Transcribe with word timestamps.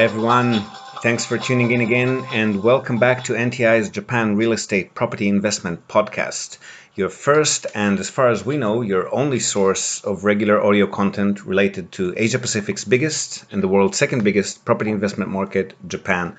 Hi, 0.00 0.04
everyone. 0.04 0.64
Thanks 1.02 1.26
for 1.26 1.36
tuning 1.36 1.72
in 1.72 1.82
again, 1.82 2.24
and 2.32 2.62
welcome 2.62 2.96
back 2.96 3.24
to 3.24 3.34
NTI's 3.34 3.90
Japan 3.90 4.34
Real 4.34 4.52
Estate 4.52 4.94
Property 4.94 5.28
Investment 5.28 5.86
Podcast, 5.88 6.56
your 6.94 7.10
first 7.10 7.66
and, 7.74 7.98
as 7.98 8.08
far 8.08 8.30
as 8.30 8.42
we 8.42 8.56
know, 8.56 8.80
your 8.80 9.14
only 9.14 9.40
source 9.40 10.02
of 10.02 10.24
regular 10.24 10.58
audio 10.64 10.86
content 10.86 11.44
related 11.44 11.92
to 11.92 12.14
Asia 12.16 12.38
Pacific's 12.38 12.86
biggest 12.86 13.44
and 13.52 13.62
the 13.62 13.68
world's 13.68 13.98
second 13.98 14.24
biggest 14.24 14.64
property 14.64 14.90
investment 14.90 15.30
market, 15.30 15.74
Japan. 15.86 16.34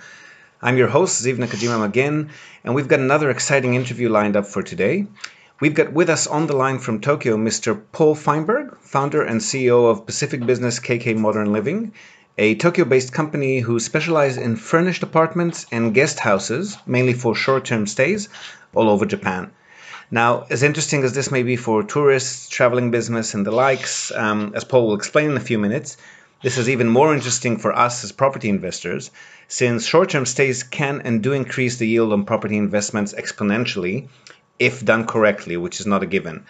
I'm 0.59 0.79
your 0.79 0.87
host, 0.87 1.23
Ziv 1.23 1.37
Nakajima 1.37 1.85
again, 1.85 2.31
and 2.63 2.73
we've 2.73 2.87
got 2.87 2.99
another 2.99 3.29
exciting 3.29 3.75
interview 3.75 4.09
lined 4.09 4.35
up 4.35 4.47
for 4.47 4.63
today. 4.63 5.05
We've 5.59 5.75
got 5.75 5.93
with 5.93 6.09
us 6.09 6.25
on 6.25 6.47
the 6.47 6.55
line 6.55 6.79
from 6.79 6.99
Tokyo 6.99 7.37
Mr. 7.37 7.79
Paul 7.91 8.15
Feinberg, 8.15 8.79
founder 8.79 9.21
and 9.21 9.39
CEO 9.39 9.91
of 9.91 10.07
Pacific 10.07 10.43
Business 10.43 10.79
KK 10.79 11.15
Modern 11.15 11.53
Living, 11.53 11.93
a 12.41 12.55
Tokyo 12.55 12.85
based 12.85 13.13
company 13.13 13.59
who 13.59 13.79
specialize 13.79 14.35
in 14.35 14.55
furnished 14.55 15.03
apartments 15.03 15.67
and 15.71 15.93
guest 15.93 16.19
houses, 16.19 16.75
mainly 16.87 17.13
for 17.13 17.35
short 17.35 17.65
term 17.65 17.85
stays, 17.85 18.29
all 18.73 18.89
over 18.89 19.05
Japan. 19.05 19.51
Now, 20.09 20.47
as 20.49 20.63
interesting 20.63 21.03
as 21.03 21.13
this 21.13 21.29
may 21.29 21.43
be 21.43 21.55
for 21.55 21.83
tourists, 21.83 22.49
traveling 22.49 22.89
business, 22.89 23.35
and 23.35 23.45
the 23.45 23.51
likes, 23.51 24.11
um, 24.11 24.53
as 24.55 24.63
Paul 24.63 24.87
will 24.87 24.95
explain 24.95 25.29
in 25.29 25.37
a 25.37 25.47
few 25.49 25.59
minutes, 25.59 25.97
this 26.41 26.57
is 26.57 26.67
even 26.67 26.89
more 26.89 27.13
interesting 27.13 27.57
for 27.57 27.77
us 27.77 28.03
as 28.03 28.11
property 28.11 28.49
investors, 28.49 29.11
since 29.47 29.85
short 29.85 30.09
term 30.09 30.25
stays 30.25 30.63
can 30.63 31.01
and 31.01 31.21
do 31.21 31.33
increase 31.33 31.77
the 31.77 31.87
yield 31.87 32.11
on 32.11 32.25
property 32.25 32.57
investments 32.57 33.13
exponentially 33.13 34.07
if 34.57 34.83
done 34.83 35.05
correctly, 35.05 35.57
which 35.57 35.79
is 35.79 35.85
not 35.85 36.01
a 36.01 36.07
given. 36.07 36.45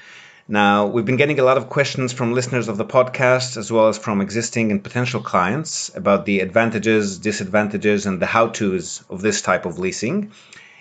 Now, 0.52 0.88
we've 0.88 1.06
been 1.06 1.16
getting 1.16 1.40
a 1.40 1.46
lot 1.46 1.56
of 1.56 1.70
questions 1.70 2.12
from 2.12 2.34
listeners 2.34 2.68
of 2.68 2.76
the 2.76 2.84
podcast, 2.84 3.56
as 3.56 3.72
well 3.72 3.88
as 3.88 3.98
from 3.98 4.20
existing 4.20 4.70
and 4.70 4.84
potential 4.84 5.22
clients 5.22 5.90
about 5.96 6.26
the 6.26 6.42
advantages, 6.42 7.20
disadvantages, 7.20 8.06
and 8.06 8.22
the 8.22 8.26
how 8.26 8.48
to's 8.48 9.02
of 9.10 9.22
this 9.22 9.42
type 9.42 9.66
of 9.66 9.80
leasing, 9.80 10.34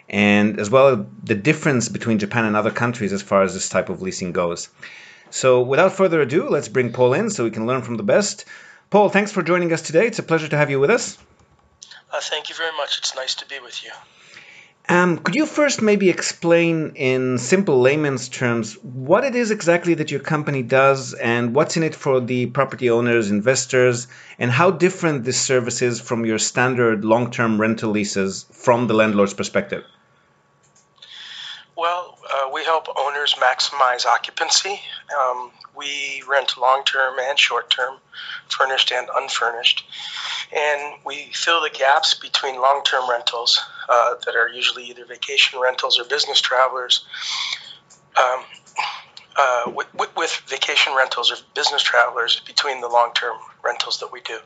and 0.08 0.58
as 0.58 0.70
well 0.70 0.88
as 0.88 0.98
the 1.22 1.36
difference 1.36 1.88
between 1.88 2.18
Japan 2.18 2.46
and 2.46 2.56
other 2.56 2.72
countries 2.72 3.12
as 3.12 3.22
far 3.22 3.42
as 3.44 3.54
this 3.54 3.68
type 3.68 3.90
of 3.90 4.02
leasing 4.02 4.32
goes. 4.32 4.70
So, 5.30 5.62
without 5.62 5.92
further 5.92 6.20
ado, 6.20 6.48
let's 6.48 6.68
bring 6.68 6.92
Paul 6.92 7.14
in 7.14 7.30
so 7.30 7.44
we 7.44 7.52
can 7.52 7.68
learn 7.68 7.82
from 7.82 7.96
the 7.96 8.02
best. 8.02 8.46
Paul, 8.90 9.08
thanks 9.08 9.30
for 9.30 9.40
joining 9.40 9.72
us 9.72 9.82
today. 9.82 10.08
It's 10.08 10.18
a 10.18 10.24
pleasure 10.24 10.48
to 10.48 10.56
have 10.56 10.70
you 10.70 10.80
with 10.80 10.90
us. 10.90 11.16
Uh, 12.12 12.18
thank 12.20 12.48
you 12.48 12.56
very 12.56 12.76
much. 12.76 12.98
It's 12.98 13.14
nice 13.14 13.36
to 13.36 13.46
be 13.46 13.60
with 13.60 13.84
you. 13.84 13.92
Um, 14.90 15.18
could 15.18 15.36
you 15.36 15.46
first 15.46 15.80
maybe 15.82 16.10
explain 16.10 16.96
in 16.96 17.38
simple 17.38 17.80
layman's 17.80 18.28
terms 18.28 18.74
what 18.82 19.22
it 19.22 19.36
is 19.36 19.52
exactly 19.52 19.94
that 19.94 20.10
your 20.10 20.18
company 20.18 20.64
does 20.64 21.14
and 21.14 21.54
what's 21.54 21.76
in 21.76 21.84
it 21.84 21.94
for 21.94 22.18
the 22.18 22.46
property 22.46 22.90
owners, 22.90 23.30
investors, 23.30 24.08
and 24.36 24.50
how 24.50 24.72
different 24.72 25.22
this 25.22 25.40
service 25.40 25.80
is 25.80 26.00
from 26.00 26.26
your 26.26 26.38
standard 26.38 27.04
long 27.04 27.30
term 27.30 27.60
rental 27.60 27.90
leases 27.90 28.46
from 28.50 28.88
the 28.88 28.94
landlord's 28.94 29.32
perspective? 29.32 29.84
Well, 31.76 32.18
uh, 32.28 32.50
we 32.52 32.64
help 32.64 32.88
owners 32.98 33.34
maximize 33.34 34.04
occupancy. 34.06 34.80
Um, 35.16 35.52
we 35.76 36.24
rent 36.28 36.58
long 36.58 36.82
term 36.84 37.14
and 37.20 37.38
short 37.38 37.70
term, 37.70 37.94
furnished 38.48 38.90
and 38.90 39.08
unfurnished. 39.14 39.84
And 40.52 40.94
we 41.06 41.30
fill 41.32 41.62
the 41.62 41.70
gaps 41.70 42.14
between 42.14 42.56
long 42.56 42.82
term 42.84 43.08
rentals 43.08 43.60
uh, 43.90 44.14
that 44.24 44.36
are 44.36 44.48
usually 44.48 44.84
either 44.84 45.04
vacation 45.04 45.60
rentals 45.60 45.98
or 45.98 46.04
business 46.04 46.40
travelers. 46.40 47.04
Um, 48.16 48.44
uh, 49.36 49.72
with, 49.74 50.16
with, 50.16 50.42
vacation 50.48 50.92
rentals 50.96 51.30
or 51.32 51.36
business 51.54 51.82
travelers 51.82 52.40
between 52.40 52.80
the 52.80 52.88
long 52.88 53.12
term 53.14 53.36
rentals 53.64 54.00
that 54.00 54.12
we 54.12 54.20
do. 54.20 54.38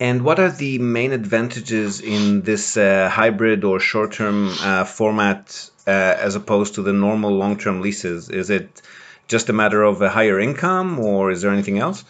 And 0.00 0.24
what 0.24 0.40
are 0.40 0.50
the 0.50 0.78
main 0.78 1.12
advantages 1.12 2.00
in 2.00 2.42
this 2.42 2.76
uh, 2.76 3.08
hybrid 3.08 3.62
or 3.64 3.78
short 3.78 4.12
term 4.12 4.48
uh, 4.60 4.84
format 4.84 5.70
uh, 5.86 5.90
as 5.90 6.34
opposed 6.34 6.74
to 6.74 6.82
the 6.82 6.92
normal 6.92 7.30
long 7.30 7.58
term 7.58 7.80
leases? 7.80 8.28
Is 8.28 8.50
it 8.50 8.82
just 9.28 9.48
a 9.48 9.52
matter 9.52 9.82
of 9.82 10.02
a 10.02 10.08
higher 10.08 10.40
income 10.40 10.98
or 10.98 11.30
is 11.30 11.42
there 11.42 11.52
anything 11.52 11.78
else? 11.78 12.04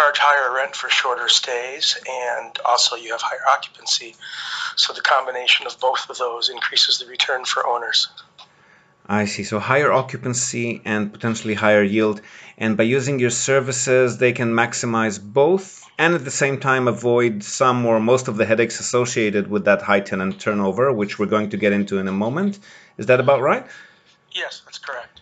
Well, 0.00 0.08
you 0.08 0.12
can 0.12 0.20
charge 0.20 0.34
higher 0.34 0.54
rent 0.54 0.76
for 0.76 0.88
shorter 0.88 1.28
stays, 1.28 1.98
and 2.08 2.58
also 2.64 2.96
you 2.96 3.12
have 3.12 3.20
higher 3.20 3.44
occupancy. 3.52 4.14
So 4.76 4.94
the 4.94 5.02
combination 5.02 5.66
of 5.66 5.78
both 5.78 6.08
of 6.08 6.16
those 6.16 6.48
increases 6.48 6.98
the 6.98 7.06
return 7.06 7.44
for 7.44 7.66
owners. 7.66 8.08
I 9.06 9.26
see. 9.26 9.44
So 9.44 9.58
higher 9.58 9.92
occupancy 9.92 10.80
and 10.86 11.12
potentially 11.12 11.54
higher 11.54 11.82
yield. 11.82 12.22
And 12.56 12.76
by 12.76 12.84
using 12.84 13.18
your 13.18 13.30
services, 13.30 14.16
they 14.16 14.32
can 14.32 14.54
maximize 14.54 15.20
both 15.22 15.84
and 15.98 16.14
at 16.14 16.24
the 16.24 16.30
same 16.30 16.58
time 16.60 16.88
avoid 16.88 17.44
some 17.44 17.84
or 17.84 18.00
most 18.00 18.28
of 18.28 18.36
the 18.38 18.46
headaches 18.46 18.80
associated 18.80 19.48
with 19.48 19.66
that 19.66 19.82
high 19.82 20.00
tenant 20.00 20.40
turnover, 20.40 20.90
which 20.92 21.18
we're 21.18 21.26
going 21.26 21.50
to 21.50 21.58
get 21.58 21.72
into 21.72 21.98
in 21.98 22.08
a 22.08 22.12
moment. 22.12 22.58
Is 22.96 23.06
that 23.06 23.20
about 23.20 23.42
right? 23.42 23.66
Yes, 24.32 24.62
that's 24.64 24.78
correct. 24.78 25.19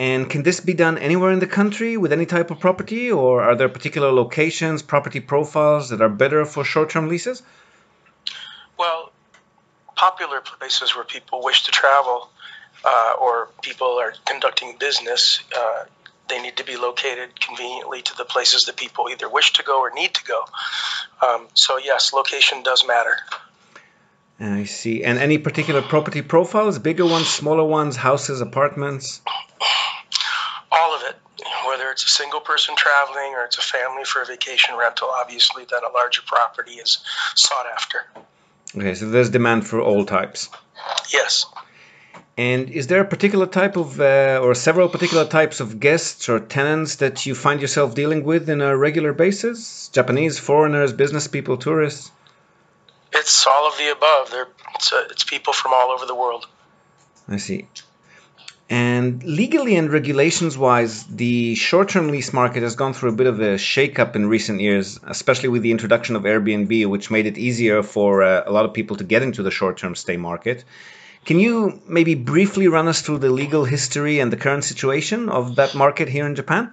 And 0.00 0.30
can 0.30 0.42
this 0.42 0.60
be 0.60 0.72
done 0.72 0.96
anywhere 0.96 1.30
in 1.30 1.40
the 1.40 1.46
country 1.46 1.98
with 1.98 2.10
any 2.10 2.24
type 2.24 2.50
of 2.50 2.58
property, 2.58 3.12
or 3.12 3.42
are 3.42 3.54
there 3.54 3.68
particular 3.68 4.10
locations, 4.10 4.80
property 4.80 5.20
profiles 5.20 5.90
that 5.90 6.00
are 6.00 6.08
better 6.08 6.46
for 6.46 6.64
short 6.64 6.88
term 6.88 7.06
leases? 7.06 7.42
Well, 8.78 9.12
popular 9.96 10.40
places 10.40 10.96
where 10.96 11.04
people 11.04 11.44
wish 11.44 11.64
to 11.64 11.70
travel 11.70 12.30
uh, 12.82 13.12
or 13.20 13.50
people 13.60 13.98
are 14.00 14.14
conducting 14.24 14.78
business, 14.80 15.40
uh, 15.54 15.84
they 16.30 16.40
need 16.40 16.56
to 16.56 16.64
be 16.64 16.78
located 16.78 17.38
conveniently 17.38 18.00
to 18.00 18.16
the 18.16 18.24
places 18.24 18.62
that 18.62 18.78
people 18.78 19.10
either 19.10 19.28
wish 19.28 19.52
to 19.52 19.62
go 19.62 19.80
or 19.82 19.90
need 19.90 20.14
to 20.14 20.24
go. 20.24 20.44
Um, 21.20 21.48
so, 21.52 21.76
yes, 21.76 22.14
location 22.14 22.62
does 22.62 22.86
matter. 22.86 23.16
I 24.40 24.64
see. 24.64 25.04
And 25.04 25.18
any 25.18 25.36
particular 25.36 25.82
property 25.82 26.22
profiles? 26.22 26.78
Bigger 26.78 27.04
ones, 27.04 27.28
smaller 27.28 27.64
ones, 27.64 27.96
houses, 27.96 28.40
apartments? 28.40 29.20
All 30.80 30.94
of 30.96 31.02
it. 31.02 31.16
Whether 31.66 31.90
it's 31.90 32.04
a 32.04 32.08
single 32.08 32.40
person 32.40 32.74
traveling 32.76 33.34
or 33.34 33.44
it's 33.44 33.58
a 33.58 33.62
family 33.62 34.04
for 34.04 34.22
a 34.22 34.26
vacation 34.26 34.76
rental, 34.76 35.08
obviously, 35.20 35.64
then 35.70 35.80
a 35.84 35.92
larger 35.92 36.22
property 36.26 36.72
is 36.72 36.98
sought 37.34 37.66
after. 37.66 37.98
Okay, 38.76 38.94
so 38.94 39.10
there's 39.10 39.30
demand 39.30 39.66
for 39.66 39.80
all 39.80 40.04
types. 40.04 40.48
Yes. 41.12 41.46
And 42.36 42.70
is 42.70 42.86
there 42.86 43.00
a 43.00 43.04
particular 43.04 43.46
type 43.46 43.76
of, 43.76 44.00
uh, 44.00 44.40
or 44.42 44.54
several 44.54 44.88
particular 44.88 45.26
types 45.26 45.60
of 45.60 45.80
guests 45.80 46.28
or 46.28 46.40
tenants 46.40 46.96
that 46.96 47.26
you 47.26 47.34
find 47.34 47.60
yourself 47.60 47.94
dealing 47.94 48.24
with 48.24 48.48
in 48.48 48.60
a 48.60 48.76
regular 48.76 49.12
basis? 49.12 49.88
Japanese, 49.88 50.38
foreigners, 50.38 50.92
business 50.92 51.26
people, 51.26 51.56
tourists? 51.56 52.10
It's 53.12 53.46
all 53.46 53.68
of 53.68 53.76
the 53.76 53.90
above. 53.92 54.30
They're, 54.30 54.48
it's, 54.74 54.92
uh, 54.92 55.08
it's 55.10 55.24
people 55.24 55.52
from 55.52 55.72
all 55.74 55.90
over 55.90 56.06
the 56.06 56.14
world. 56.14 56.46
I 57.28 57.36
see. 57.36 57.66
And 58.70 59.24
legally 59.24 59.74
and 59.74 59.92
regulations 59.92 60.56
wise, 60.56 61.04
the 61.06 61.56
short 61.56 61.88
term 61.88 62.06
lease 62.06 62.32
market 62.32 62.62
has 62.62 62.76
gone 62.76 62.94
through 62.94 63.10
a 63.10 63.16
bit 63.16 63.26
of 63.26 63.40
a 63.40 63.56
shakeup 63.56 64.14
in 64.14 64.28
recent 64.28 64.60
years, 64.60 65.00
especially 65.04 65.48
with 65.48 65.62
the 65.62 65.72
introduction 65.72 66.14
of 66.14 66.22
Airbnb, 66.22 66.86
which 66.86 67.10
made 67.10 67.26
it 67.26 67.36
easier 67.36 67.82
for 67.82 68.22
uh, 68.22 68.44
a 68.46 68.52
lot 68.52 68.64
of 68.64 68.72
people 68.72 68.96
to 68.96 69.02
get 69.02 69.22
into 69.22 69.42
the 69.42 69.50
short 69.50 69.76
term 69.76 69.96
stay 69.96 70.16
market. 70.16 70.62
Can 71.24 71.40
you 71.40 71.82
maybe 71.88 72.14
briefly 72.14 72.68
run 72.68 72.86
us 72.86 73.02
through 73.02 73.18
the 73.18 73.30
legal 73.30 73.64
history 73.64 74.20
and 74.20 74.32
the 74.32 74.36
current 74.36 74.62
situation 74.62 75.28
of 75.28 75.56
that 75.56 75.74
market 75.74 76.08
here 76.08 76.24
in 76.24 76.36
Japan? 76.36 76.72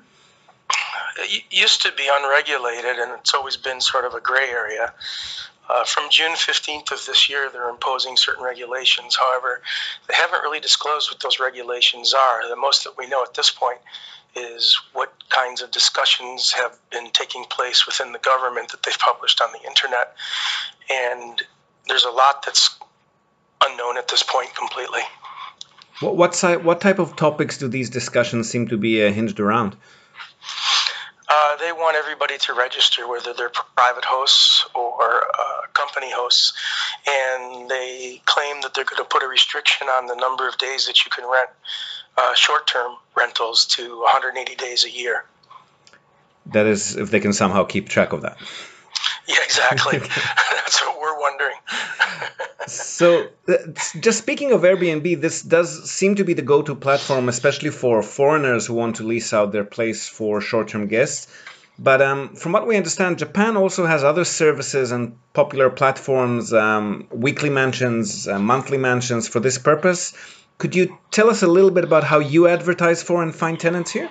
It 1.20 1.44
used 1.50 1.82
to 1.82 1.92
be 1.98 2.08
unregulated, 2.10 2.98
and 2.98 3.12
it's 3.20 3.34
always 3.34 3.58
been 3.58 3.82
sort 3.82 4.06
of 4.06 4.14
a 4.14 4.22
gray 4.22 4.50
area. 4.50 4.94
Uh, 5.70 5.84
from 5.84 6.10
June 6.10 6.32
15th 6.32 6.92
of 6.92 7.06
this 7.06 7.30
year, 7.30 7.50
they're 7.52 7.70
imposing 7.70 8.16
certain 8.16 8.44
regulations. 8.44 9.18
However, 9.18 9.62
they 10.08 10.14
haven't 10.14 10.42
really 10.42 10.62
disclosed 10.62 11.12
what 11.12 11.20
those 11.22 11.40
regulations 11.40 12.14
are. 12.14 12.48
The 12.48 12.56
most 12.56 12.86
that 12.86 12.98
we 12.98 13.08
know 13.08 13.24
at 13.24 13.34
this 13.34 13.52
point 13.52 13.80
is 14.36 14.80
what 14.94 15.12
kinds 15.30 15.62
of 15.62 15.72
discussions 15.72 16.54
have 16.54 16.78
been 16.90 17.10
taking 17.12 17.44
place 17.46 17.86
within 17.86 18.12
the 18.12 18.20
government 18.20 18.70
that 18.70 18.84
they've 18.84 19.00
published 19.00 19.42
on 19.42 19.52
the 19.52 19.68
internet. 19.68 20.16
And 20.90 21.42
there's 21.88 22.06
a 22.06 22.12
lot 22.12 22.46
that's 22.46 22.78
unknown 23.66 23.98
at 23.98 24.08
this 24.08 24.24
point 24.24 24.56
completely. 24.56 25.02
What 26.00 26.16
what, 26.16 26.64
what 26.64 26.80
type 26.80 27.00
of 27.00 27.16
topics 27.16 27.58
do 27.58 27.68
these 27.68 27.90
discussions 27.90 28.50
seem 28.50 28.68
to 28.68 28.78
be 28.78 29.04
uh, 29.04 29.12
hinged 29.12 29.40
around? 29.40 29.76
Uh, 31.30 31.58
they 31.58 31.74
want 31.74 31.98
everybody 31.98 32.38
to 32.38 32.54
register, 32.54 33.08
whether 33.08 33.34
they're 33.34 33.52
private 33.76 34.06
hosts 34.06 34.66
or 34.74 35.24
uh, 35.38 35.68
company 35.74 36.10
hosts, 36.10 36.54
and 37.08 37.70
they 37.70 38.22
claim 38.26 38.62
that 38.62 38.74
they're 38.74 38.86
going 38.86 39.04
to 39.04 39.04
put 39.04 39.24
a 39.24 39.28
restriction 39.28 39.88
on 39.88 40.08
the 40.08 40.16
number 40.16 40.48
of 40.48 40.58
days 40.58 40.88
that 40.88 41.04
you 41.04 41.12
can 41.12 41.26
rent 41.30 41.50
uh, 42.18 42.34
short-term 42.34 42.96
rentals 43.16 43.66
to 43.66 44.00
180 44.00 44.56
days 44.56 44.86
a 44.86 44.90
year. 44.90 45.26
That 46.48 46.66
is, 46.66 46.96
if 46.96 47.12
they 47.12 47.20
can 47.20 47.34
somehow 47.34 47.66
keep 47.66 47.90
track 47.90 48.14
of 48.14 48.22
that. 48.22 48.38
Yeah, 49.28 49.36
exactly. 49.44 49.98
That's 50.52 50.82
what 50.82 51.00
we're 51.00 51.20
wondering. 51.20 51.58
so, 52.68 53.28
uh, 53.48 53.54
just 54.00 54.20
speaking 54.20 54.52
of 54.52 54.62
Airbnb, 54.62 55.22
this 55.22 55.42
does 55.42 55.90
seem 55.90 56.16
to 56.16 56.24
be 56.24 56.34
the 56.34 56.42
go 56.42 56.62
to 56.62 56.76
platform, 56.76 57.30
especially 57.30 57.70
for 57.70 58.04
foreigners 58.04 58.68
who 58.68 58.74
want 58.74 58.98
to 58.98 59.04
lease 59.04 59.34
out 59.34 59.52
their 59.52 59.64
place 59.64 60.08
for 60.08 60.42
short 60.42 60.68
term 60.68 60.88
guests. 60.88 61.28
But 61.80 62.02
um, 62.02 62.36
from 62.36 62.54
what 62.54 62.68
we 62.68 62.76
understand, 62.76 63.20
Japan 63.20 63.56
also 63.56 63.86
has 63.86 64.04
other 64.04 64.26
services 64.26 64.92
and 64.92 65.16
popular 65.34 65.70
platforms, 65.70 66.52
um, 66.52 67.08
weekly 67.12 67.50
mansions, 67.50 68.28
uh, 68.28 68.40
monthly 68.40 68.78
mansions 68.78 69.28
for 69.28 69.40
this 69.40 69.58
purpose. 69.58 70.14
Could 70.58 70.76
you 70.76 70.98
tell 71.12 71.30
us 71.30 71.44
a 71.44 71.48
little 71.48 71.70
bit 71.70 71.84
about 71.84 72.04
how 72.04 72.20
you 72.20 72.48
advertise 72.48 73.04
for 73.04 73.22
and 73.22 73.34
find 73.34 73.60
tenants 73.60 73.92
here? 73.92 74.10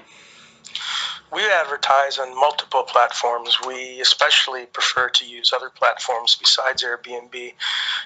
We 1.36 1.44
advertise 1.50 2.18
on 2.18 2.34
multiple 2.34 2.82
platforms. 2.84 3.58
We 3.66 4.00
especially 4.00 4.64
prefer 4.64 5.10
to 5.10 5.26
use 5.26 5.52
other 5.52 5.68
platforms 5.68 6.34
besides 6.34 6.82
Airbnb 6.82 7.52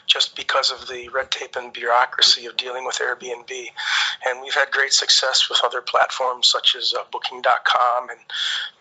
just 0.09 0.35
because 0.35 0.73
of 0.73 0.89
the 0.89 1.09
red 1.11 1.31
tape 1.31 1.55
and 1.55 1.73
bureaucracy 1.73 2.47
of 2.47 2.57
dealing 2.57 2.85
with 2.85 2.97
Airbnb. 2.97 3.53
And 4.27 4.43
we've 4.43 4.55
had 4.55 4.73
great 4.73 4.93
success 4.93 5.49
with 5.49 5.61
other 5.65 5.81
platforms 5.81 6.49
such 6.49 6.75
as 6.75 6.93
uh, 6.93 7.05
Booking.com 7.13 8.11
and 8.11 8.19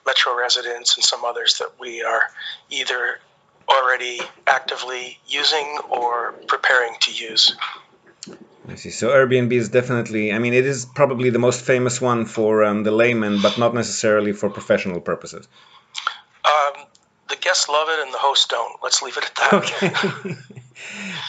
Metro 0.07 0.35
Residence 0.35 0.95
and 0.95 1.05
some 1.05 1.23
others 1.23 1.59
that 1.59 1.73
we 1.79 2.01
are 2.01 2.23
either 2.71 3.19
already 3.69 4.19
actively 4.47 5.19
using 5.27 5.77
or 5.91 6.31
preparing 6.47 6.95
to 7.01 7.11
use. 7.11 7.55
I 8.69 8.75
see. 8.75 8.89
So 8.91 9.09
Airbnb 9.09 9.51
is 9.51 9.69
definitely, 9.69 10.31
I 10.31 10.39
mean, 10.39 10.53
it 10.53 10.65
is 10.65 10.85
probably 10.85 11.29
the 11.29 11.39
most 11.39 11.61
famous 11.61 11.99
one 11.99 12.25
for 12.25 12.63
um, 12.63 12.83
the 12.83 12.91
layman, 12.91 13.41
but 13.41 13.57
not 13.57 13.73
necessarily 13.73 14.31
for 14.31 14.49
professional 14.49 15.01
purposes. 15.01 15.47
Um, 16.45 16.85
the 17.29 17.35
guests 17.35 17.67
love 17.67 17.87
it 17.89 17.99
and 17.99 18.13
the 18.13 18.17
hosts 18.17 18.47
don't. 18.47 18.81
Let's 18.83 19.01
leave 19.01 19.17
it 19.17 19.25
at 19.25 19.35
that. 19.35 19.53
Okay. 19.53 20.35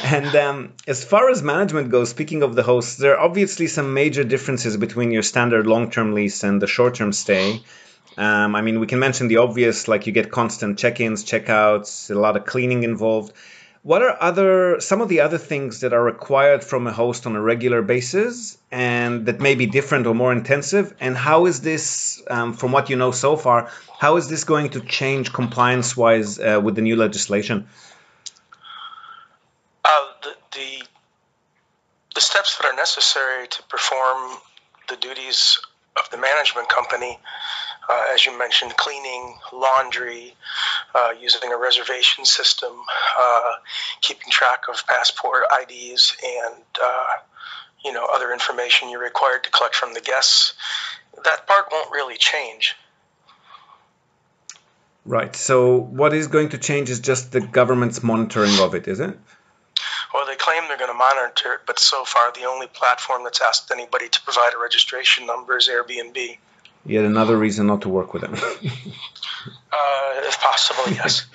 and 0.04 0.36
um, 0.36 0.72
as 0.86 1.04
far 1.04 1.30
as 1.30 1.42
management 1.42 1.90
goes, 1.90 2.10
speaking 2.10 2.42
of 2.42 2.54
the 2.54 2.62
hosts, 2.62 2.96
there 2.96 3.16
are 3.16 3.20
obviously 3.20 3.66
some 3.66 3.94
major 3.94 4.24
differences 4.24 4.76
between 4.76 5.10
your 5.10 5.22
standard 5.22 5.66
long 5.66 5.90
term 5.90 6.14
lease 6.14 6.44
and 6.44 6.60
the 6.60 6.66
short 6.66 6.94
term 6.94 7.12
stay. 7.12 7.62
Um, 8.16 8.54
I 8.54 8.60
mean, 8.60 8.80
we 8.80 8.86
can 8.86 8.98
mention 8.98 9.28
the 9.28 9.38
obvious, 9.38 9.88
like 9.88 10.06
you 10.06 10.12
get 10.12 10.30
constant 10.30 10.78
check 10.78 11.00
ins, 11.00 11.22
check 11.24 11.48
outs, 11.48 12.10
a 12.10 12.14
lot 12.14 12.36
of 12.36 12.44
cleaning 12.44 12.82
involved. 12.82 13.32
What 13.82 14.02
are 14.02 14.14
other 14.22 14.78
some 14.80 15.00
of 15.00 15.08
the 15.08 15.20
other 15.20 15.38
things 15.38 15.80
that 15.80 15.94
are 15.94 16.02
required 16.02 16.62
from 16.62 16.86
a 16.86 16.92
host 16.92 17.26
on 17.26 17.34
a 17.34 17.40
regular 17.40 17.80
basis, 17.80 18.58
and 18.70 19.24
that 19.24 19.40
may 19.40 19.54
be 19.54 19.64
different 19.64 20.06
or 20.06 20.14
more 20.14 20.32
intensive? 20.32 20.94
And 21.00 21.16
how 21.16 21.46
is 21.46 21.62
this, 21.62 22.22
um, 22.28 22.52
from 22.52 22.72
what 22.72 22.90
you 22.90 22.96
know 22.96 23.10
so 23.10 23.36
far, 23.36 23.70
how 23.98 24.16
is 24.16 24.28
this 24.28 24.44
going 24.44 24.70
to 24.70 24.80
change 24.80 25.32
compliance-wise 25.32 26.38
uh, 26.38 26.60
with 26.62 26.74
the 26.74 26.82
new 26.82 26.96
legislation? 26.96 27.68
Uh, 29.82 30.06
the, 30.22 30.34
the 30.52 30.84
the 32.14 32.20
steps 32.20 32.58
that 32.58 32.66
are 32.66 32.76
necessary 32.76 33.48
to 33.48 33.62
perform 33.62 34.36
the 34.90 34.96
duties 34.96 35.58
of 35.96 36.10
the 36.10 36.18
management 36.18 36.68
company 36.68 37.18
uh, 37.90 38.04
as 38.14 38.24
you 38.24 38.38
mentioned, 38.38 38.76
cleaning, 38.76 39.34
laundry, 39.52 40.34
uh, 40.94 41.12
using 41.20 41.52
a 41.52 41.56
reservation 41.56 42.24
system, 42.24 42.72
uh, 43.18 43.52
keeping 44.00 44.30
track 44.30 44.64
of 44.68 44.86
passport 44.86 45.44
IDs, 45.62 46.16
and 46.24 46.62
uh, 46.80 47.04
you 47.84 47.92
know 47.92 48.06
other 48.14 48.32
information 48.32 48.90
you're 48.90 49.02
required 49.02 49.42
to 49.44 49.50
collect 49.50 49.74
from 49.74 49.94
the 49.94 50.00
guests. 50.00 50.54
That 51.24 51.46
part 51.46 51.66
won't 51.72 51.90
really 51.90 52.16
change. 52.16 52.76
Right. 55.04 55.34
So 55.34 55.76
what 55.76 56.14
is 56.14 56.28
going 56.28 56.50
to 56.50 56.58
change 56.58 56.90
is 56.90 57.00
just 57.00 57.32
the 57.32 57.40
government's 57.40 58.02
monitoring 58.02 58.58
of 58.60 58.74
it, 58.74 58.86
is 58.86 59.00
it? 59.00 59.18
Well, 60.12 60.26
they 60.26 60.36
claim 60.36 60.62
they're 60.68 60.76
going 60.76 60.90
to 60.90 60.98
monitor 60.98 61.54
it, 61.54 61.60
but 61.66 61.78
so 61.78 62.04
far 62.04 62.32
the 62.32 62.44
only 62.44 62.66
platform 62.66 63.24
that's 63.24 63.40
asked 63.40 63.70
anybody 63.70 64.08
to 64.08 64.22
provide 64.22 64.52
a 64.54 64.62
registration 64.62 65.26
number 65.26 65.56
is 65.56 65.68
Airbnb. 65.68 66.38
Yet 66.86 67.04
another 67.04 67.36
reason 67.36 67.66
not 67.66 67.82
to 67.82 67.88
work 67.88 68.14
with 68.14 68.22
them. 68.22 68.34
uh, 68.34 68.38
if 70.28 70.40
possible, 70.40 70.92
yes. 70.92 71.26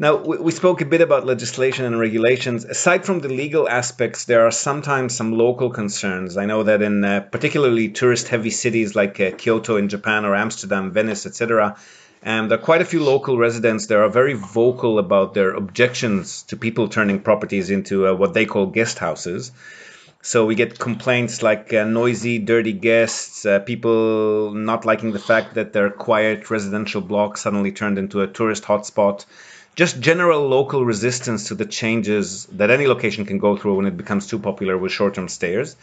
Now, 0.00 0.16
we 0.16 0.50
spoke 0.50 0.80
a 0.80 0.86
bit 0.86 1.02
about 1.02 1.26
legislation 1.26 1.84
and 1.84 2.00
regulations. 2.00 2.64
Aside 2.64 3.04
from 3.04 3.18
the 3.18 3.28
legal 3.28 3.68
aspects, 3.68 4.24
there 4.24 4.46
are 4.46 4.50
sometimes 4.50 5.14
some 5.14 5.36
local 5.36 5.68
concerns. 5.68 6.38
I 6.38 6.46
know 6.46 6.62
that 6.62 6.80
in 6.80 7.04
uh, 7.04 7.20
particularly 7.20 7.90
tourist 7.90 8.28
heavy 8.28 8.48
cities 8.48 8.94
like 8.94 9.20
uh, 9.20 9.32
Kyoto 9.32 9.76
in 9.76 9.90
Japan 9.90 10.24
or 10.24 10.34
Amsterdam, 10.34 10.92
Venice, 10.92 11.26
etc., 11.26 11.76
um, 12.24 12.48
there 12.48 12.58
are 12.58 12.62
quite 12.62 12.80
a 12.80 12.86
few 12.86 13.04
local 13.04 13.36
residents 13.36 13.88
that 13.88 13.98
are 13.98 14.08
very 14.08 14.32
vocal 14.32 14.98
about 14.98 15.34
their 15.34 15.50
objections 15.50 16.44
to 16.44 16.56
people 16.56 16.88
turning 16.88 17.20
properties 17.20 17.68
into 17.68 18.06
uh, 18.06 18.14
what 18.14 18.32
they 18.32 18.46
call 18.46 18.66
guest 18.66 18.98
houses. 18.98 19.52
So 20.22 20.44
we 20.44 20.54
get 20.54 20.78
complaints 20.78 21.42
like 21.42 21.72
uh, 21.72 21.84
noisy, 21.84 22.38
dirty 22.38 22.74
guests, 22.74 23.46
uh, 23.46 23.60
people 23.60 24.52
not 24.52 24.84
liking 24.84 25.12
the 25.12 25.18
fact 25.18 25.54
that 25.54 25.72
their 25.72 25.88
quiet 25.88 26.50
residential 26.50 27.00
block 27.00 27.38
suddenly 27.38 27.72
turned 27.72 27.96
into 27.96 28.20
a 28.20 28.26
tourist 28.26 28.64
hotspot. 28.64 29.24
Just 29.76 29.98
general 30.00 30.46
local 30.46 30.84
resistance 30.84 31.48
to 31.48 31.54
the 31.54 31.64
changes 31.64 32.44
that 32.52 32.70
any 32.70 32.86
location 32.86 33.24
can 33.24 33.38
go 33.38 33.56
through 33.56 33.76
when 33.76 33.86
it 33.86 33.96
becomes 33.96 34.26
too 34.26 34.38
popular 34.38 34.76
with 34.76 34.92
short 34.92 35.14
term 35.14 35.26
stayers. 35.26 35.76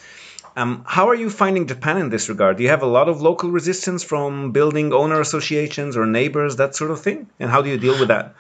Um, 0.56 0.84
how 0.86 1.10
are 1.10 1.16
you 1.16 1.32
finding 1.32 1.66
Japan 1.66 1.98
in 1.98 2.10
this 2.10 2.30
regard? 2.30 2.58
Do 2.58 2.64
you 2.64 2.70
have 2.70 2.84
a 2.84 2.88
lot 2.88 3.10
of 3.10 3.22
local 3.22 3.50
resistance 3.50 4.04
from 4.04 4.52
building 4.52 4.94
owner 4.94 5.20
associations 5.20 5.98
or 5.98 6.06
neighbors, 6.06 6.58
that 6.58 6.76
sort 6.76 6.92
of 6.92 7.02
thing? 7.02 7.28
And 7.40 7.50
how 7.50 7.64
do 7.64 7.70
you 7.70 7.78
deal 7.78 7.98
with 8.00 8.10
that? 8.10 8.36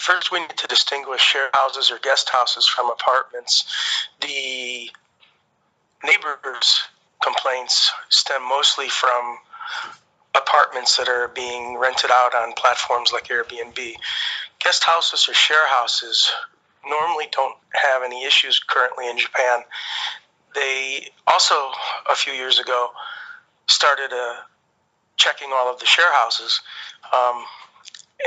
First, 0.00 0.32
we 0.32 0.40
need 0.40 0.56
to 0.56 0.66
distinguish 0.66 1.20
share 1.20 1.50
houses 1.52 1.90
or 1.90 1.98
guest 1.98 2.30
houses 2.30 2.66
from 2.66 2.88
apartments. 2.90 3.64
The 4.22 4.90
neighbors' 6.02 6.84
complaints 7.22 7.92
stem 8.08 8.42
mostly 8.48 8.88
from 8.88 9.36
apartments 10.34 10.96
that 10.96 11.06
are 11.06 11.28
being 11.28 11.76
rented 11.76 12.10
out 12.10 12.34
on 12.34 12.54
platforms 12.54 13.12
like 13.12 13.28
Airbnb. 13.28 13.92
Guest 14.58 14.84
houses 14.84 15.28
or 15.28 15.34
share 15.34 15.68
houses 15.68 16.30
normally 16.88 17.26
don't 17.30 17.58
have 17.74 18.02
any 18.02 18.24
issues 18.24 18.58
currently 18.58 19.06
in 19.06 19.18
Japan. 19.18 19.58
They 20.54 21.10
also, 21.26 21.72
a 22.10 22.16
few 22.16 22.32
years 22.32 22.58
ago, 22.58 22.88
started 23.66 24.14
uh, 24.14 24.36
checking 25.18 25.50
all 25.52 25.70
of 25.70 25.78
the 25.78 25.84
share 25.84 26.10
houses. 26.10 26.62
Um, 27.12 27.44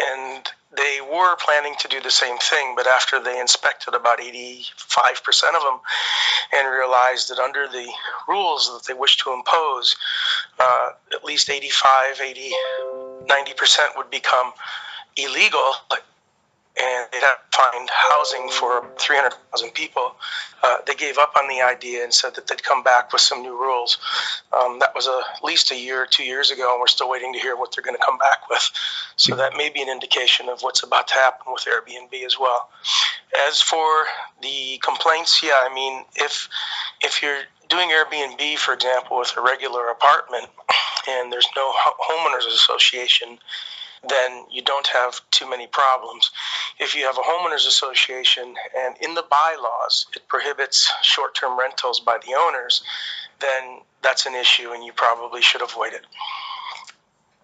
and 0.01 0.47
they 0.75 0.99
were 1.01 1.35
planning 1.35 1.75
to 1.79 1.87
do 1.87 2.01
the 2.01 2.11
same 2.11 2.37
thing, 2.37 2.73
but 2.75 2.87
after 2.87 3.21
they 3.21 3.39
inspected 3.39 3.93
about 3.93 4.19
85% 4.19 4.63
of 5.55 5.61
them 5.61 5.79
and 6.53 6.67
realized 6.67 7.29
that 7.29 7.39
under 7.39 7.67
the 7.67 7.87
rules 8.27 8.71
that 8.73 8.87
they 8.87 8.97
wish 8.97 9.17
to 9.17 9.33
impose, 9.33 9.95
uh, 10.59 10.91
at 11.13 11.23
least 11.23 11.49
85, 11.49 12.21
80, 12.21 12.51
90% 13.27 13.97
would 13.97 14.09
become 14.09 14.51
illegal 15.15 15.73
and 16.75 17.07
they'd 17.11 17.21
have 17.21 17.37
to 17.51 17.57
find 17.57 17.89
housing 17.91 18.49
for 18.49 18.87
300,000 18.97 19.71
people. 19.73 20.15
Uh, 20.63 20.77
they 20.87 20.95
gave 20.95 21.17
up 21.19 21.33
on 21.39 21.47
the 21.47 21.61
idea 21.61 22.03
and 22.03 22.13
said 22.13 22.33
that 22.35 22.47
they'd 22.47 22.63
come 22.63 22.81
back 22.81 23.13
with 23.13 23.21
some 23.21 23.43
new 23.43 23.55
rules. 23.55 23.99
Um, 24.51 24.79
that 24.79 24.95
was 24.95 25.07
a, 25.07 25.21
at 25.35 25.43
least 25.43 25.71
a 25.71 25.75
year 25.75 26.07
two 26.09 26.23
years 26.23 26.49
ago, 26.49 26.71
and 26.71 26.79
we're 26.79 26.87
still 26.87 27.09
waiting 27.09 27.31
to 27.33 27.39
hear 27.39 27.55
what 27.55 27.75
they're 27.75 27.83
going 27.83 27.97
to 27.97 28.03
come 28.03 28.17
back 28.17 28.49
with. 28.49 28.71
So 29.17 29.35
that 29.35 29.55
may 29.55 29.69
be 29.69 29.81
an 29.81 29.89
indication 29.89 30.49
of 30.49 30.61
what's 30.61 30.81
about 30.81 31.07
to 31.09 31.13
happen 31.13 31.53
with 31.53 31.65
Airbnb 31.65 32.25
as 32.25 32.39
well. 32.39 32.69
As 33.47 33.61
for 33.61 34.05
the 34.41 34.79
complaints, 34.83 35.41
yeah, 35.43 35.57
I 35.59 35.73
mean, 35.73 36.03
if 36.15 36.49
if 37.01 37.21
you're 37.21 37.41
doing 37.69 37.89
Airbnb, 37.89 38.57
for 38.57 38.73
example, 38.73 39.19
with 39.19 39.33
a 39.37 39.41
regular 39.41 39.89
apartment, 39.89 40.47
and 41.09 41.31
there's 41.31 41.47
no 41.55 41.71
homeowners 42.09 42.47
association 42.47 43.37
then 44.09 44.45
you 44.51 44.61
don't 44.61 44.87
have 44.87 45.19
too 45.31 45.49
many 45.49 45.67
problems. 45.67 46.31
If 46.79 46.95
you 46.95 47.05
have 47.05 47.17
a 47.17 47.21
homeowners 47.21 47.67
association 47.67 48.55
and 48.77 48.95
in 49.01 49.13
the 49.13 49.23
bylaws 49.29 50.07
it 50.15 50.27
prohibits 50.27 50.91
short 51.01 51.35
term 51.35 51.57
rentals 51.57 51.99
by 51.99 52.17
the 52.25 52.35
owners, 52.35 52.83
then 53.39 53.81
that's 54.01 54.25
an 54.25 54.35
issue 54.35 54.71
and 54.71 54.83
you 54.83 54.93
probably 54.93 55.41
should 55.41 55.61
avoid 55.61 55.93
it. 55.93 56.05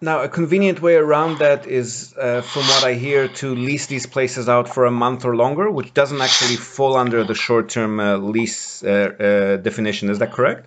Now, 0.02 0.22
a 0.22 0.28
convenient 0.30 0.80
way 0.80 0.94
around 0.94 1.40
that 1.40 1.66
is, 1.66 2.14
uh, 2.16 2.40
from 2.40 2.62
what 2.62 2.84
I 2.84 2.94
hear, 2.94 3.28
to 3.28 3.54
lease 3.54 3.84
these 3.86 4.06
places 4.06 4.48
out 4.48 4.66
for 4.66 4.86
a 4.86 4.90
month 4.90 5.26
or 5.26 5.36
longer, 5.36 5.70
which 5.70 5.92
doesn't 5.92 6.22
actually 6.22 6.56
fall 6.56 6.96
under 6.96 7.22
the 7.22 7.34
short 7.34 7.68
term 7.68 8.00
uh, 8.00 8.16
lease 8.16 8.82
uh, 8.82 8.88
uh, 8.88 9.56
definition. 9.58 10.08
Is 10.08 10.18
that 10.20 10.32
correct? 10.32 10.66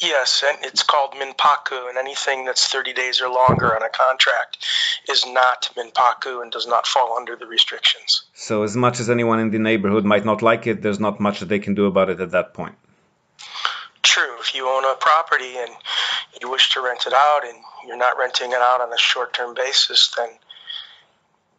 Yes, 0.00 0.42
and 0.46 0.64
it's 0.64 0.82
called 0.82 1.12
minpaku, 1.12 1.88
and 1.90 1.98
anything 1.98 2.46
that's 2.46 2.66
30 2.68 2.94
days 2.94 3.20
or 3.20 3.28
longer 3.28 3.76
on 3.76 3.82
a 3.82 3.90
contract 3.90 4.66
is 5.08 5.26
not 5.26 5.68
minpaku 5.76 6.42
and 6.42 6.50
does 6.50 6.66
not 6.66 6.86
fall 6.86 7.18
under 7.18 7.36
the 7.36 7.46
restrictions. 7.46 8.22
So, 8.32 8.62
as 8.62 8.74
much 8.74 8.98
as 8.98 9.10
anyone 9.10 9.40
in 9.40 9.50
the 9.50 9.58
neighborhood 9.58 10.06
might 10.06 10.24
not 10.24 10.40
like 10.40 10.66
it, 10.66 10.80
there's 10.80 11.00
not 11.00 11.20
much 11.20 11.40
that 11.40 11.50
they 11.50 11.58
can 11.58 11.74
do 11.74 11.84
about 11.84 12.08
it 12.08 12.18
at 12.20 12.30
that 12.30 12.54
point. 12.54 12.76
True. 14.02 14.38
If 14.40 14.54
you 14.54 14.66
own 14.66 14.84
a 14.84 14.94
property 14.98 15.58
and 15.58 15.70
you 16.40 16.50
wish 16.50 16.72
to 16.72 16.80
rent 16.80 17.04
it 17.06 17.12
out 17.12 17.42
and 17.44 17.58
you're 17.86 17.98
not 17.98 18.16
renting 18.16 18.52
it 18.52 18.62
out 18.62 18.80
on 18.80 18.90
a 18.92 18.98
short 18.98 19.34
term 19.34 19.54
basis, 19.54 20.14
then 20.16 20.30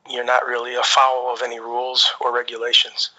you're 0.10 0.26
not 0.26 0.48
really 0.48 0.74
a 0.74 0.82
afoul 0.82 1.32
of 1.32 1.44
any 1.44 1.60
rules 1.60 2.12
or 2.20 2.34
regulations. 2.34 3.12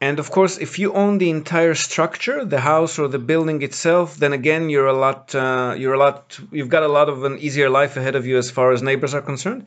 And 0.00 0.20
of 0.20 0.30
course, 0.30 0.58
if 0.58 0.78
you 0.78 0.92
own 0.92 1.18
the 1.18 1.30
entire 1.30 1.74
structure, 1.74 2.44
the 2.44 2.60
house 2.60 3.00
or 3.00 3.08
the 3.08 3.18
building 3.18 3.62
itself, 3.62 4.16
then 4.16 4.32
again 4.32 4.70
you're 4.70 4.86
a 4.86 4.92
lot 4.92 5.34
uh, 5.34 5.74
you're 5.76 5.94
a 5.94 5.98
lot 5.98 6.38
you've 6.52 6.68
got 6.68 6.84
a 6.84 6.88
lot 6.88 7.08
of 7.08 7.24
an 7.24 7.38
easier 7.38 7.68
life 7.68 7.96
ahead 7.96 8.14
of 8.14 8.24
you 8.24 8.38
as 8.38 8.50
far 8.50 8.70
as 8.70 8.80
neighbors 8.80 9.12
are 9.12 9.22
concerned. 9.22 9.66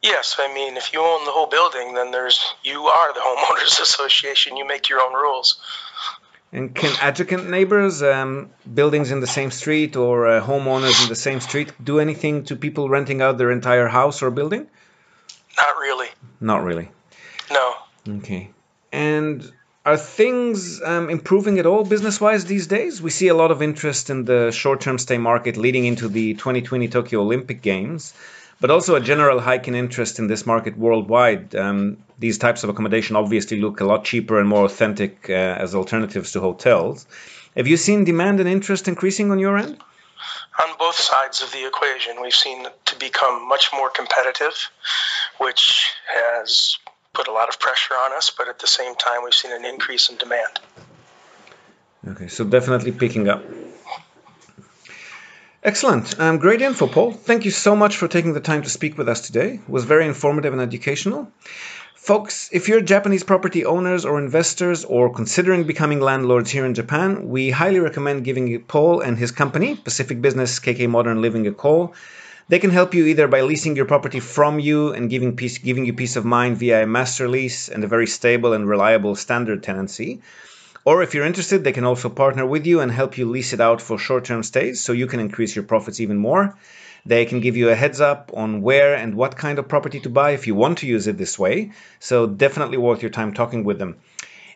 Yes, 0.00 0.36
I 0.38 0.52
mean 0.54 0.78
if 0.78 0.92
you 0.94 1.00
own 1.00 1.24
the 1.26 1.30
whole 1.30 1.46
building, 1.46 1.92
then 1.94 2.10
there's 2.10 2.40
you 2.64 2.86
are 2.86 3.12
the 3.12 3.20
homeowners 3.28 3.80
association. 3.82 4.56
You 4.56 4.66
make 4.66 4.88
your 4.88 5.00
own 5.02 5.12
rules. 5.12 5.60
And 6.54 6.74
can 6.74 6.92
adjacent 7.02 7.48
neighbors, 7.48 8.02
um, 8.02 8.50
buildings 8.74 9.10
in 9.10 9.20
the 9.20 9.26
same 9.26 9.50
street 9.50 9.96
or 9.96 10.28
uh, 10.28 10.40
homeowners 10.42 11.02
in 11.02 11.08
the 11.08 11.16
same 11.16 11.40
street, 11.40 11.72
do 11.82 11.98
anything 11.98 12.44
to 12.44 12.56
people 12.56 12.90
renting 12.90 13.22
out 13.22 13.38
their 13.38 13.50
entire 13.50 13.88
house 13.88 14.22
or 14.22 14.30
building? 14.30 14.66
Not 15.56 15.76
really. 15.80 16.08
Not 16.40 16.62
really. 16.62 16.90
No. 17.50 17.74
Okay. 18.06 18.50
And 18.92 19.50
are 19.84 19.96
things 19.96 20.80
um, 20.82 21.10
improving 21.10 21.58
at 21.58 21.66
all 21.66 21.84
business 21.84 22.20
wise 22.20 22.44
these 22.44 22.66
days? 22.66 23.02
We 23.02 23.10
see 23.10 23.28
a 23.28 23.34
lot 23.34 23.50
of 23.50 23.62
interest 23.62 24.10
in 24.10 24.26
the 24.26 24.52
short 24.52 24.80
term 24.80 24.98
stay 24.98 25.18
market 25.18 25.56
leading 25.56 25.86
into 25.86 26.08
the 26.08 26.34
2020 26.34 26.88
Tokyo 26.88 27.20
Olympic 27.20 27.62
Games 27.62 28.14
but 28.62 28.70
also 28.70 28.94
a 28.94 29.00
general 29.00 29.40
hike 29.40 29.66
in 29.66 29.74
interest 29.74 30.20
in 30.20 30.28
this 30.28 30.46
market 30.46 30.78
worldwide. 30.78 31.52
Um, 31.56 31.98
these 32.20 32.38
types 32.38 32.62
of 32.62 32.70
accommodation 32.70 33.16
obviously 33.16 33.60
look 33.60 33.80
a 33.80 33.84
lot 33.84 34.04
cheaper 34.04 34.38
and 34.38 34.48
more 34.48 34.64
authentic 34.64 35.28
uh, 35.28 35.32
as 35.32 35.74
alternatives 35.74 36.30
to 36.32 36.40
hotels. 36.40 37.04
Have 37.56 37.66
you 37.66 37.76
seen 37.76 38.04
demand 38.04 38.38
and 38.38 38.48
interest 38.48 38.86
increasing 38.86 39.32
on 39.32 39.40
your 39.40 39.58
end? 39.58 39.82
On 40.62 40.76
both 40.78 40.94
sides 40.94 41.42
of 41.42 41.50
the 41.50 41.66
equation, 41.66 42.22
we've 42.22 42.32
seen 42.32 42.68
to 42.84 42.98
become 43.00 43.48
much 43.48 43.70
more 43.74 43.90
competitive, 43.90 44.54
which 45.38 45.90
has 46.14 46.78
put 47.12 47.28
a 47.28 47.32
lot 47.32 47.48
of 47.48 47.60
pressure 47.60 47.94
on 47.94 48.12
us, 48.12 48.30
but 48.30 48.48
at 48.48 48.58
the 48.58 48.66
same 48.66 48.94
time, 48.94 49.22
we've 49.24 49.34
seen 49.34 49.52
an 49.52 49.64
increase 49.64 50.08
in 50.08 50.16
demand. 50.16 50.60
Okay, 52.08 52.28
so 52.28 52.44
definitely 52.44 52.92
picking 52.92 53.28
up. 53.28 53.44
Excellent. 55.62 56.18
Um, 56.18 56.38
great 56.38 56.60
info, 56.62 56.88
Paul. 56.88 57.12
Thank 57.12 57.44
you 57.44 57.52
so 57.52 57.76
much 57.76 57.96
for 57.96 58.08
taking 58.08 58.32
the 58.32 58.40
time 58.40 58.62
to 58.62 58.70
speak 58.70 58.98
with 58.98 59.08
us 59.08 59.20
today. 59.20 59.54
It 59.54 59.68
was 59.68 59.84
very 59.84 60.06
informative 60.06 60.52
and 60.52 60.60
educational. 60.60 61.30
Folks, 61.94 62.48
if 62.50 62.66
you're 62.66 62.80
Japanese 62.80 63.22
property 63.22 63.64
owners 63.64 64.04
or 64.04 64.18
investors 64.18 64.84
or 64.84 65.12
considering 65.14 65.62
becoming 65.64 66.00
landlords 66.00 66.50
here 66.50 66.66
in 66.66 66.74
Japan, 66.74 67.28
we 67.28 67.50
highly 67.50 67.78
recommend 67.78 68.24
giving 68.24 68.60
Paul 68.62 69.02
and 69.02 69.16
his 69.16 69.30
company, 69.30 69.76
Pacific 69.76 70.20
Business 70.20 70.58
KK 70.58 70.88
Modern 70.88 71.22
Living, 71.22 71.46
a 71.46 71.52
call. 71.52 71.94
They 72.52 72.58
can 72.58 72.68
help 72.68 72.92
you 72.92 73.06
either 73.06 73.28
by 73.28 73.40
leasing 73.40 73.76
your 73.76 73.86
property 73.86 74.20
from 74.20 74.60
you 74.60 74.92
and 74.92 75.08
giving, 75.08 75.36
peace, 75.36 75.56
giving 75.56 75.86
you 75.86 75.94
peace 75.94 76.16
of 76.16 76.26
mind 76.26 76.58
via 76.58 76.82
a 76.82 76.86
master 76.86 77.26
lease 77.26 77.70
and 77.70 77.82
a 77.82 77.86
very 77.86 78.06
stable 78.06 78.52
and 78.52 78.68
reliable 78.68 79.16
standard 79.16 79.62
tenancy 79.62 80.20
or 80.84 81.02
if 81.02 81.14
you're 81.14 81.24
interested, 81.24 81.62
they 81.62 81.72
can 81.72 81.84
also 81.84 82.08
partner 82.08 82.44
with 82.44 82.66
you 82.66 82.80
and 82.80 82.90
help 82.90 83.16
you 83.16 83.30
lease 83.30 83.52
it 83.52 83.60
out 83.60 83.80
for 83.80 83.98
short 83.98 84.24
term 84.24 84.42
stays 84.42 84.80
so 84.80 84.92
you 84.92 85.06
can 85.06 85.20
increase 85.20 85.54
your 85.54 85.64
profits 85.64 86.00
even 86.00 86.18
more. 86.18 86.58
They 87.06 87.24
can 87.24 87.40
give 87.40 87.56
you 87.56 87.68
a 87.68 87.74
heads 87.74 88.00
up 88.00 88.32
on 88.34 88.62
where 88.62 88.94
and 88.94 89.14
what 89.14 89.36
kind 89.36 89.58
of 89.58 89.68
property 89.68 90.00
to 90.00 90.10
buy 90.10 90.32
if 90.32 90.46
you 90.46 90.54
want 90.54 90.78
to 90.78 90.86
use 90.86 91.06
it 91.06 91.18
this 91.18 91.38
way. 91.38 91.72
So, 92.00 92.26
definitely 92.26 92.78
worth 92.78 93.02
your 93.02 93.10
time 93.10 93.32
talking 93.32 93.64
with 93.64 93.78
them. 93.78 93.96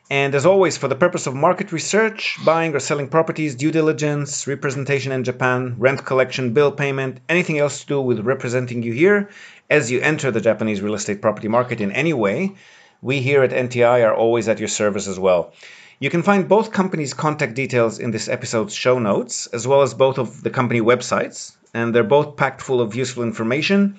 And 0.09 0.37
as 0.37 0.47
always, 0.47 0.77
for 0.77 0.87
the 0.87 0.95
purpose 0.95 1.27
of 1.27 1.35
market 1.35 1.73
research, 1.73 2.39
buying 2.45 2.75
or 2.77 2.79
selling 2.79 3.09
properties, 3.09 3.57
due 3.57 3.73
diligence, 3.73 4.47
representation 4.47 5.11
in 5.11 5.25
Japan, 5.25 5.75
rent 5.79 6.05
collection, 6.05 6.53
bill 6.53 6.71
payment, 6.71 7.19
anything 7.29 7.59
else 7.59 7.81
to 7.81 7.87
do 7.87 8.01
with 8.01 8.21
representing 8.21 8.85
you 8.85 8.93
here 8.93 9.29
as 9.69 9.91
you 9.91 10.01
enter 10.01 10.31
the 10.31 10.41
Japanese 10.41 10.81
real 10.81 10.95
estate 10.95 11.21
property 11.21 11.49
market 11.49 11.81
in 11.81 11.91
any 11.91 12.13
way, 12.13 12.55
we 13.03 13.21
here 13.21 13.43
at 13.43 13.51
NTI 13.51 14.07
are 14.07 14.15
always 14.15 14.49
at 14.49 14.61
your 14.61 14.69
service 14.69 15.09
as 15.09 15.19
well. 15.19 15.53
You 15.99 16.11
can 16.11 16.23
find 16.23 16.49
both 16.49 16.73
companies' 16.73 17.15
contact 17.15 17.55
details 17.55 17.99
in 17.99 18.13
this 18.13 18.29
episode's 18.29 18.75
show 18.75 18.99
notes, 18.99 19.47
as 19.49 19.67
well 19.67 19.83
as 19.83 19.95
both 19.95 20.19
of 20.19 20.43
the 20.43 20.51
company 20.51 20.81
websites, 20.81 21.57
and 21.75 21.95
they're 21.95 22.05
both 22.05 22.37
packed 22.37 22.63
full 22.63 22.81
of 22.81 22.95
useful 22.95 23.25
information. 23.25 23.99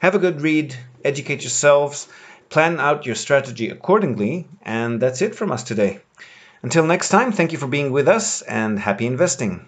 Have 0.00 0.14
a 0.14 0.18
good 0.18 0.40
read, 0.40 0.74
educate 1.04 1.42
yourselves, 1.42 2.08
plan 2.52 2.78
out 2.78 3.06
your 3.06 3.16
strategy 3.16 3.68
accordingly, 3.70 4.46
and 4.62 5.02
that's 5.02 5.22
it 5.22 5.34
from 5.34 5.50
us 5.50 5.64
today. 5.64 6.00
Until 6.62 6.86
next 6.86 7.08
time, 7.08 7.32
thank 7.32 7.50
you 7.50 7.58
for 7.58 7.66
being 7.66 7.90
with 7.90 8.06
us 8.06 8.42
and 8.42 8.78
happy 8.78 9.06
investing. 9.06 9.66